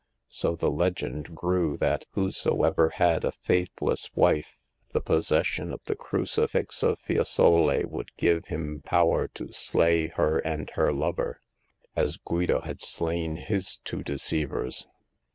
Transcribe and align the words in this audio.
So 0.29 0.55
the 0.55 0.71
legend 0.71 1.35
grew 1.35 1.77
that 1.77 2.05
whosoever 2.13 2.89
had 2.95 3.23
a 3.23 3.31
faithless 3.31 4.09
wife, 4.15 4.57
the 4.93 4.99
posses 4.99 5.45
sion 5.45 5.71
of 5.71 5.79
the 5.83 5.93
Crucifix 5.95 6.81
of 6.81 6.97
Fiesole 6.99 7.85
would 7.85 8.09
give 8.17 8.45
him 8.45 8.81
power 8.83 9.27
to 9.35 9.51
slay 9.53 10.07
her 10.07 10.39
and 10.39 10.71
her 10.71 10.91
lover, 10.91 11.39
as 11.95 12.17
Guido 12.17 12.61
had 12.61 12.81
slain 12.81 13.35
his 13.35 13.75
two 13.83 14.01
deceivers. 14.01 14.87